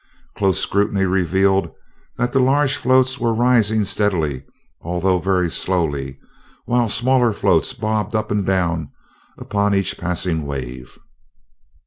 [0.35, 1.69] Close scrutiny revealed
[2.17, 4.43] that the large floats were rising steadily,
[4.81, 6.17] although very slowly;
[6.65, 8.89] while smaller floats bobbed up and down
[9.37, 10.97] upon each passing wave.